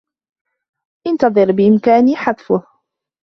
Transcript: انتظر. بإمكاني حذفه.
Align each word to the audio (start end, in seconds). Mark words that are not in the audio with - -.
انتظر. 1.07 1.51
بإمكاني 1.53 2.15
حذفه. 2.17 2.63